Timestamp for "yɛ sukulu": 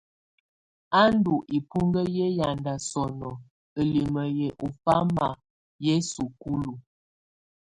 5.85-6.73